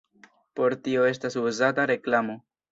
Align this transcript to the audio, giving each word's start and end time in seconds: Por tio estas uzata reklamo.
Por 0.59 0.75
tio 0.87 1.05
estas 1.11 1.39
uzata 1.45 1.89
reklamo. 1.95 2.43